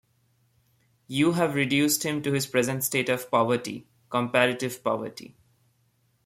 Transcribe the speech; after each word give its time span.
You 1.05 1.33
have 1.33 1.53
reduced 1.53 2.01
him 2.01 2.23
to 2.23 2.31
his 2.33 2.47
present 2.47 2.83
state 2.83 3.07
of 3.07 3.29
poverty— 3.29 3.85
comparative 4.09 4.83
poverty. 4.83 5.37